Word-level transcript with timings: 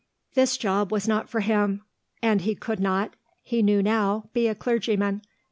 This 0.33 0.57
job 0.57 0.91
was 0.91 1.07
not 1.07 1.29
for 1.29 1.41
him. 1.41 1.83
And 2.23 2.41
he 2.41 2.55
could 2.55 2.79
not, 2.79 3.13
he 3.43 3.61
knew 3.61 3.83
now, 3.83 4.29
be 4.33 4.47
a 4.47 4.55
clergyman. 4.55 5.21